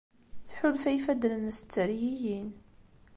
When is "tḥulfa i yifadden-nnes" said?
0.47-1.59